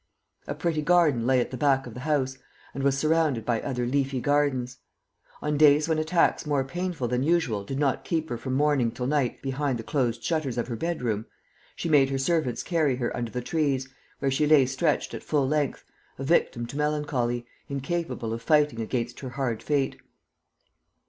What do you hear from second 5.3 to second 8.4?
On days when attacks more painful than usual did not keep her